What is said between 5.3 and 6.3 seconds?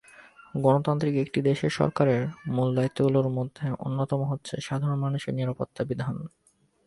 নিরাপত্তা বিধান।